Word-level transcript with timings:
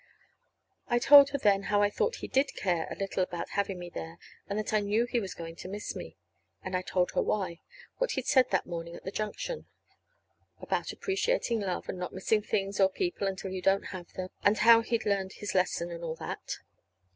I 0.87 0.97
told 0.97 1.29
her 1.29 1.37
then 1.37 1.61
how 1.69 1.83
I 1.83 1.91
thought 1.91 2.15
he 2.25 2.27
did 2.27 2.55
care 2.55 2.87
a 2.89 2.95
little 2.95 3.21
about 3.21 3.49
having 3.51 3.77
me 3.77 3.87
there, 3.91 4.17
and 4.49 4.57
that 4.57 4.73
I 4.73 4.79
knew 4.79 5.05
he 5.05 5.19
was 5.19 5.35
going 5.35 5.55
to 5.57 5.67
miss 5.67 5.95
me. 5.95 6.17
And 6.63 6.75
I 6.75 6.81
told 6.81 7.11
her 7.11 7.21
why 7.21 7.61
what 7.99 8.13
he'd 8.13 8.25
said 8.25 8.49
that 8.49 8.65
morning 8.65 8.95
in 8.95 9.01
the 9.03 9.11
junction 9.11 9.67
about 10.59 10.91
appreciating 10.91 11.59
love, 11.59 11.87
and 11.87 11.99
not 11.99 12.13
missing 12.13 12.41
things 12.41 12.79
or 12.79 12.89
people 12.89 13.27
until 13.27 13.51
you 13.51 13.61
didn't 13.61 13.89
have 13.93 14.11
them; 14.13 14.29
and 14.41 14.57
how 14.57 14.81
he'd 14.81 15.05
learned 15.05 15.33
his 15.33 15.53
lesson, 15.53 15.91
and 15.91 16.03
all 16.03 16.15
that. 16.15 16.57